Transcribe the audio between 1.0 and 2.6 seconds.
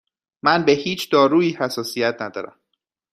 دارویی حساسیت ندارم.